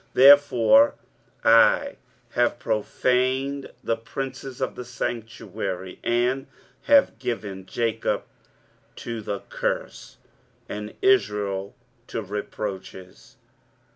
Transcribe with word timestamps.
23:043:028 0.15 0.15
Therefore 0.15 0.95
I 1.43 1.95
have 2.31 2.57
profaned 2.57 3.71
the 3.83 3.95
princes 3.95 4.59
of 4.59 4.73
the 4.73 4.83
sanctuary, 4.83 5.99
and 6.03 6.47
have 6.85 7.19
given 7.19 7.67
Jacob 7.67 8.23
to 8.95 9.21
the 9.21 9.41
curse, 9.49 10.17
and 10.67 10.95
Israel 11.03 11.75
to 12.07 12.23
reproaches. 12.23 13.37